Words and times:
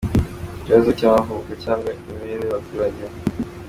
Ikibazo 0.59 0.89
cy’amoko 0.99 1.51
cyangwa 1.63 1.89
cy’imibereho 1.99 2.43
y’abaturage? 2.43 3.03